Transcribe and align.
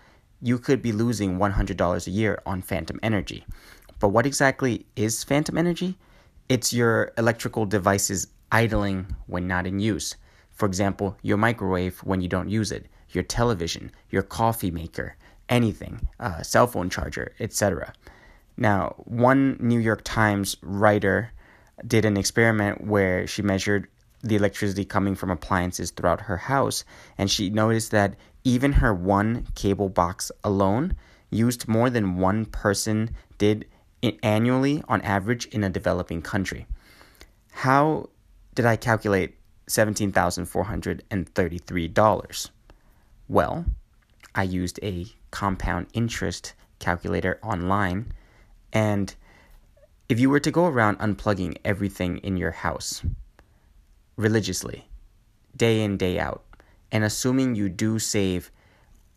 you 0.42 0.59
could 0.59 0.82
be 0.82 0.92
losing 0.92 1.38
$100 1.38 2.06
a 2.06 2.10
year 2.10 2.42
on 2.45 2.60
phantom 2.60 2.98
energy. 3.02 3.46
But 4.00 4.09
what 4.09 4.27
exactly 4.27 4.84
is 4.96 5.23
phantom 5.23 5.56
energy? 5.56 5.96
It's 6.48 6.73
your 6.73 7.12
electrical 7.16 7.64
devices 7.64 8.27
idling 8.50 9.14
when 9.27 9.47
not 9.47 9.66
in 9.66 9.78
use. 9.78 10.16
For 10.50 10.66
example, 10.66 11.16
your 11.23 11.36
microwave 11.36 12.00
when 12.00 12.20
you 12.20 12.28
don't 12.28 12.50
use 12.50 12.73
it, 12.73 12.86
your 13.10 13.24
television, 13.24 13.92
your 14.10 14.23
coffee 14.23 14.70
maker, 14.70 15.16
anything, 15.48 16.09
uh, 16.19 16.42
cell 16.42 16.66
phone 16.66 16.91
charger, 16.91 17.33
etc. 17.38 17.92
Now, 18.56 18.95
one 18.98 19.56
New 19.61 19.78
York 19.78 20.02
Times 20.05 20.56
writer 20.62 21.33
did 21.86 22.05
an 22.05 22.16
experiment 22.16 22.84
where 22.84 23.27
she 23.27 23.42
measured 23.42 23.88
the 24.22 24.36
electricity 24.36 24.84
coming 24.84 25.14
from 25.14 25.30
appliances 25.30 25.91
throughout 25.91 26.22
her 26.22 26.36
house, 26.36 26.84
and 27.19 27.30
she 27.30 27.50
noticed 27.50 27.91
that 27.91 28.14
even 28.45 28.74
her 28.74 28.92
one 28.92 29.46
cable 29.55 29.88
box 29.88 30.30
alone 30.42 30.96
used 31.30 31.69
more 31.69 31.89
than 31.91 32.16
one 32.16 32.44
person 32.44 33.11
did 33.39 33.66
annually 34.22 34.83
on 34.89 35.00
average 35.03 35.47
in 35.47 35.64
a 35.64 35.70
developing 35.70 36.22
country. 36.22 36.66
How 37.53 38.08
did 38.55 38.66
I 38.66 38.77
calculate 38.77 39.36
$17,433? 39.69 42.50
Well, 43.28 43.64
I 44.34 44.42
used 44.42 44.81
a 44.83 45.06
compound 45.31 45.86
interest 45.92 46.55
calculator 46.78 47.38
online, 47.42 48.12
and 48.72 49.14
if 50.09 50.19
you 50.19 50.28
were 50.28 50.41
to 50.41 50.50
go 50.50 50.66
around 50.66 50.98
unplugging 50.98 51.56
everything 51.64 52.19
in 52.19 52.36
your 52.36 52.50
house, 52.50 53.05
religiously, 54.16 54.88
day 55.56 55.83
in, 55.83 55.97
day 55.97 56.19
out, 56.19 56.42
and 56.92 57.02
assuming 57.02 57.54
you 57.54 57.68
do 57.68 57.98
save 57.98 58.52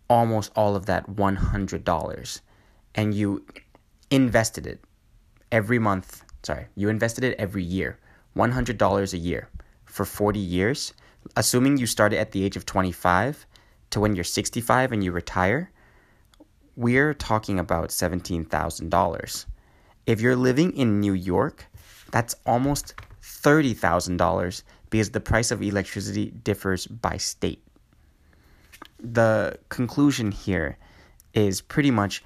almost 0.10 0.52
all 0.56 0.76
of 0.76 0.86
that 0.86 1.08
$100 1.08 2.42
and 2.96 3.14
you 3.14 3.46
invested 4.10 4.66
it 4.66 4.80
every 5.52 5.78
month, 5.78 6.24
sorry, 6.44 6.68
you 6.76 6.90
invested 6.90 7.24
it 7.24 7.36
every 7.38 7.64
year, 7.64 8.00
$100 8.36 9.14
a 9.14 9.18
year 9.18 9.50
for 9.86 10.06
40 10.06 10.40
years, 10.40 10.94
assuming 11.36 11.78
you 11.78 11.86
started 11.86 12.20
at 12.20 12.32
the 12.32 12.44
age 12.44 12.56
of 12.56 12.66
25 12.66 13.46
to 13.92 14.00
when 14.00 14.16
you're 14.16 14.24
65 14.24 14.92
and 14.92 15.04
you 15.04 15.12
retire, 15.12 15.72
we're 16.76 17.14
talking 17.14 17.60
about 17.60 17.90
$17,000. 17.90 19.46
If 20.06 20.22
you're 20.22 20.36
living 20.36 20.76
in 20.78 21.00
New 21.00 21.14
York, 21.14 21.66
that's 22.12 22.36
almost 22.46 22.94
$30,000 23.22 24.64
because 24.90 25.10
the 25.10 25.20
price 25.20 25.52
of 25.52 25.62
electricity 25.62 26.32
differs 26.32 26.88
by 26.88 27.18
state. 27.18 27.65
The 29.14 29.60
conclusion 29.70 30.32
here 30.32 30.80
is 31.36 31.62
pretty 31.62 31.92
much 31.92 32.24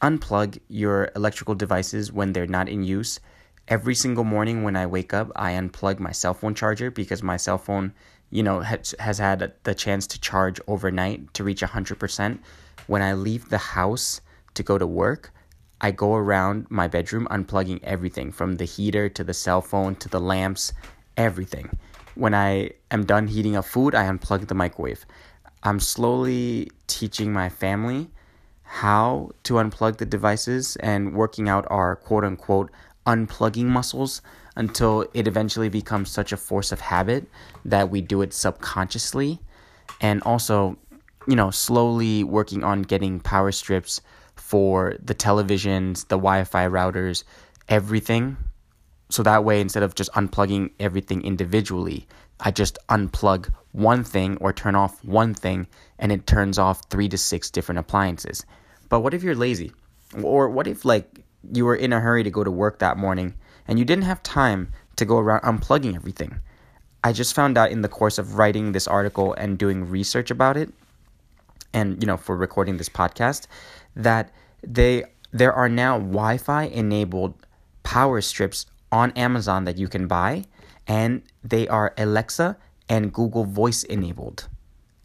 unplug 0.00 0.58
your 0.68 1.10
electrical 1.14 1.54
devices 1.54 2.10
when 2.10 2.32
they're 2.32 2.46
not 2.46 2.70
in 2.70 2.82
use. 2.82 3.20
Every 3.68 3.94
single 3.94 4.24
morning 4.24 4.62
when 4.62 4.74
I 4.74 4.86
wake 4.86 5.12
up, 5.12 5.30
I 5.36 5.52
unplug 5.52 5.98
my 5.98 6.12
cell 6.12 6.32
phone 6.32 6.54
charger 6.54 6.90
because 6.90 7.22
my 7.22 7.36
cell 7.36 7.58
phone, 7.58 7.92
you 8.30 8.42
know, 8.42 8.60
has, 8.60 8.94
has 8.98 9.18
had 9.18 9.52
the 9.64 9.74
chance 9.74 10.06
to 10.06 10.20
charge 10.20 10.58
overnight 10.66 11.34
to 11.34 11.44
reach 11.44 11.60
100%. 11.60 12.38
When 12.86 13.02
I 13.02 13.12
leave 13.12 13.50
the 13.50 13.58
house 13.58 14.22
to 14.54 14.62
go 14.62 14.78
to 14.78 14.86
work, 14.86 15.34
I 15.82 15.90
go 15.90 16.14
around 16.14 16.66
my 16.70 16.88
bedroom 16.88 17.28
unplugging 17.30 17.80
everything 17.82 18.32
from 18.32 18.56
the 18.56 18.64
heater 18.64 19.10
to 19.10 19.22
the 19.22 19.34
cell 19.34 19.60
phone 19.60 19.96
to 19.96 20.08
the 20.08 20.20
lamps, 20.20 20.72
everything. 21.18 21.78
When 22.14 22.32
I 22.32 22.70
am 22.90 23.04
done 23.04 23.26
heating 23.26 23.54
up 23.56 23.66
food, 23.66 23.94
I 23.94 24.04
unplug 24.04 24.48
the 24.48 24.54
microwave. 24.54 25.04
I'm 25.62 25.80
slowly 25.80 26.70
teaching 26.86 27.32
my 27.32 27.48
family 27.48 28.10
how 28.62 29.30
to 29.44 29.54
unplug 29.54 29.98
the 29.98 30.06
devices 30.06 30.76
and 30.76 31.14
working 31.14 31.48
out 31.48 31.66
our 31.70 31.96
quote 31.96 32.24
unquote 32.24 32.70
unplugging 33.06 33.66
muscles 33.66 34.22
until 34.56 35.06
it 35.14 35.26
eventually 35.26 35.68
becomes 35.68 36.10
such 36.10 36.32
a 36.32 36.36
force 36.36 36.72
of 36.72 36.80
habit 36.80 37.26
that 37.64 37.90
we 37.90 38.00
do 38.00 38.22
it 38.22 38.32
subconsciously. 38.32 39.40
And 40.00 40.22
also, 40.22 40.76
you 41.26 41.36
know, 41.36 41.50
slowly 41.50 42.24
working 42.24 42.64
on 42.64 42.82
getting 42.82 43.20
power 43.20 43.52
strips 43.52 44.00
for 44.34 44.96
the 45.02 45.14
televisions, 45.14 46.08
the 46.08 46.16
Wi 46.16 46.44
Fi 46.44 46.66
routers, 46.66 47.24
everything. 47.68 48.36
So 49.12 49.22
that 49.24 49.44
way, 49.44 49.60
instead 49.60 49.82
of 49.82 49.94
just 49.94 50.10
unplugging 50.12 50.70
everything 50.80 51.22
individually, 51.22 52.06
I 52.40 52.50
just 52.50 52.78
unplug 52.88 53.52
one 53.72 54.04
thing 54.04 54.38
or 54.38 54.54
turn 54.54 54.74
off 54.74 55.04
one 55.04 55.34
thing 55.34 55.66
and 55.98 56.10
it 56.10 56.26
turns 56.26 56.58
off 56.58 56.88
three 56.88 57.10
to 57.10 57.18
six 57.18 57.50
different 57.50 57.78
appliances. 57.78 58.46
But 58.88 59.00
what 59.00 59.12
if 59.12 59.22
you're 59.22 59.34
lazy? 59.34 59.72
Or 60.22 60.48
what 60.48 60.66
if, 60.66 60.86
like, 60.86 61.20
you 61.52 61.66
were 61.66 61.76
in 61.76 61.92
a 61.92 62.00
hurry 62.00 62.22
to 62.22 62.30
go 62.30 62.42
to 62.42 62.50
work 62.50 62.78
that 62.78 62.96
morning 62.96 63.34
and 63.68 63.78
you 63.78 63.84
didn't 63.84 64.04
have 64.04 64.22
time 64.22 64.72
to 64.96 65.04
go 65.04 65.18
around 65.18 65.42
unplugging 65.42 65.94
everything? 65.94 66.40
I 67.04 67.12
just 67.12 67.34
found 67.34 67.58
out 67.58 67.70
in 67.70 67.82
the 67.82 67.88
course 67.88 68.16
of 68.16 68.38
writing 68.38 68.72
this 68.72 68.88
article 68.88 69.34
and 69.34 69.58
doing 69.58 69.90
research 69.90 70.30
about 70.30 70.56
it 70.56 70.72
and 71.74 72.02
you 72.02 72.06
know 72.06 72.16
for 72.16 72.36
recording 72.36 72.76
this 72.76 72.88
podcast 72.88 73.46
that 73.96 74.30
they 74.62 75.04
there 75.32 75.52
are 75.52 75.68
now 75.68 75.98
Wi-Fi 75.98 76.64
enabled 76.64 77.34
power 77.82 78.20
strips 78.20 78.66
on 78.92 79.10
Amazon 79.12 79.64
that 79.64 79.78
you 79.78 79.88
can 79.88 80.06
buy 80.06 80.44
and 80.86 81.22
they 81.42 81.66
are 81.66 81.94
Alexa 81.96 82.56
and 82.88 83.12
Google 83.12 83.44
Voice 83.44 83.82
enabled. 83.84 84.48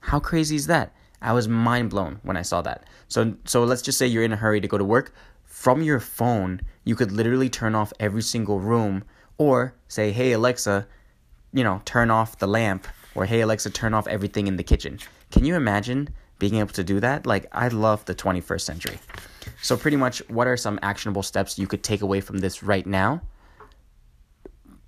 How 0.02 0.20
crazy 0.20 0.56
is 0.58 0.68
that? 0.68 0.94
I 1.22 1.34
was 1.34 1.48
mind 1.48 1.90
blown 1.90 2.20
when 2.24 2.38
I 2.38 2.42
saw 2.44 2.62
that. 2.62 2.86
So 3.08 3.36
so 3.46 3.64
let's 3.64 3.82
just 3.82 3.98
say 3.98 4.06
you're 4.06 4.24
in 4.24 4.34
a 4.34 4.36
hurry 4.36 4.62
to 4.62 4.68
go 4.68 4.78
to 4.78 4.84
work. 4.84 5.14
From 5.46 5.82
your 5.82 6.00
phone, 6.00 6.62
you 6.84 6.96
could 6.96 7.12
literally 7.12 7.50
turn 7.50 7.74
off 7.74 7.92
every 8.00 8.22
single 8.22 8.60
room 8.60 9.04
or 9.38 9.74
say, 9.88 10.12
"Hey 10.12 10.34
Alexa, 10.34 10.88
you 11.54 11.64
know, 11.64 11.82
turn 11.86 12.12
off 12.12 12.38
the 12.38 12.48
lamp," 12.48 12.88
or 13.16 13.26
"Hey 13.26 13.42
Alexa, 13.42 13.72
turn 13.72 13.94
off 13.96 14.08
everything 14.08 14.46
in 14.48 14.58
the 14.58 14.64
kitchen." 14.64 15.00
Can 15.32 15.46
you 15.46 15.56
imagine 15.56 16.10
being 16.38 16.56
able 16.56 16.74
to 16.74 16.84
do 16.84 17.00
that? 17.00 17.26
Like 17.26 17.48
I 17.52 17.70
love 17.70 18.06
the 18.06 18.14
21st 18.14 18.62
century. 18.62 19.00
So, 19.62 19.76
pretty 19.76 19.98
much, 19.98 20.20
what 20.30 20.46
are 20.46 20.58
some 20.58 20.78
actionable 20.84 21.24
steps 21.24 21.58
you 21.58 21.68
could 21.68 21.84
take 21.84 22.02
away 22.02 22.22
from 22.22 22.40
this 22.40 22.62
right 22.62 22.86
now? 22.86 23.22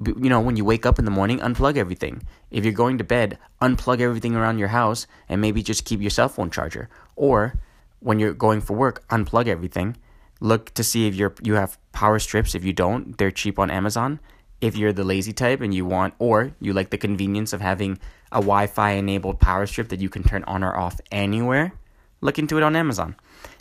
You 0.06 0.30
know, 0.30 0.40
when 0.40 0.56
you 0.56 0.64
wake 0.64 0.86
up 0.86 0.98
in 0.98 1.06
the 1.06 1.12
morning, 1.12 1.40
unplug 1.40 1.76
everything. 1.76 2.24
If 2.52 2.64
you're 2.64 2.74
going 2.74 2.98
to 3.00 3.04
bed, 3.04 3.38
unplug 3.62 4.00
everything 4.00 4.36
around 4.36 4.58
your 4.58 4.70
house 4.70 5.08
and 5.28 5.42
maybe 5.42 5.62
just 5.62 5.84
keep 5.84 6.00
your 6.00 6.10
cell 6.10 6.30
phone 6.30 6.50
charger. 6.50 6.90
Or 7.16 7.60
when 8.00 8.18
you're 8.20 8.34
going 8.34 8.62
for 8.62 8.76
work, 8.76 9.06
unplug 9.10 9.48
everything. 9.48 9.98
Look 10.40 10.74
to 10.76 10.84
see 10.84 11.08
if 11.08 11.16
you're 11.16 11.34
you 11.44 11.56
have 11.56 11.78
power 11.92 12.18
strips. 12.20 12.56
If 12.56 12.64
you 12.64 12.72
don't, 12.72 13.18
they're 13.18 13.32
cheap 13.32 13.60
on 13.60 13.70
Amazon. 13.70 14.22
If 14.62 14.78
you're 14.78 14.94
the 14.94 15.04
lazy 15.04 15.34
type 15.34 15.62
and 15.62 15.74
you 15.74 15.86
want, 15.86 16.14
or 16.20 16.52
you 16.60 16.74
like 16.74 16.92
the 16.92 16.98
convenience 16.98 17.52
of 17.52 17.62
having 17.62 18.00
a 18.32 18.40
Wi 18.40 18.68
Fi 18.68 18.92
enabled 18.92 19.40
power 19.40 19.66
strip 19.66 19.90
that 19.90 20.00
you 20.00 20.10
can 20.10 20.24
turn 20.24 20.44
on 20.46 20.64
or 20.64 20.78
off 20.78 21.00
anywhere, 21.12 21.74
look 22.22 22.40
into 22.40 22.58
it 22.58 22.64
on 22.64 22.76
Amazon. 22.76 23.16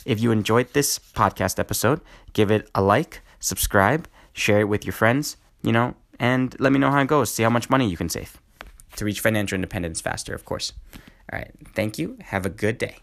If 0.05 0.21
you 0.21 0.31
enjoyed 0.31 0.71
this 0.73 0.99
podcast 0.99 1.59
episode, 1.59 1.99
give 2.33 2.51
it 2.51 2.69
a 2.73 2.81
like, 2.81 3.21
subscribe, 3.39 4.07
share 4.33 4.61
it 4.61 4.69
with 4.69 4.85
your 4.85 4.93
friends, 4.93 5.37
you 5.63 5.71
know, 5.71 5.95
and 6.19 6.55
let 6.59 6.71
me 6.71 6.79
know 6.79 6.91
how 6.91 7.01
it 7.01 7.07
goes. 7.07 7.33
See 7.33 7.43
how 7.43 7.49
much 7.49 7.69
money 7.69 7.89
you 7.89 7.97
can 7.97 8.09
save 8.09 8.39
to 8.95 9.05
reach 9.05 9.19
financial 9.19 9.55
independence 9.55 10.01
faster, 10.01 10.33
of 10.33 10.45
course. 10.45 10.73
All 11.31 11.39
right. 11.39 11.51
Thank 11.73 11.97
you. 11.97 12.17
Have 12.21 12.45
a 12.45 12.49
good 12.49 12.77
day. 12.77 12.97